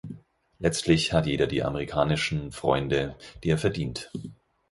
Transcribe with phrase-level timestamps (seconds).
[0.57, 4.09] Letztlich hat jeder die amerikanischen Freunde, die er verdient.